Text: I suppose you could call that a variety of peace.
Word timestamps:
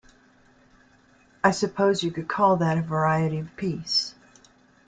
I 1.43 1.51
suppose 1.51 2.01
you 2.01 2.09
could 2.09 2.27
call 2.27 2.57
that 2.57 2.79
a 2.79 2.81
variety 2.81 3.37
of 3.37 3.55
peace. 3.55 4.15